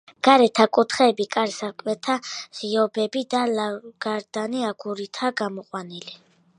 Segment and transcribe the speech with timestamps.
[0.25, 2.15] გარეთა კუთხეები, კარ-სარკმელთა
[2.61, 6.21] ღიობები და ლავგარდანი აგურითაა გამოყვანილი.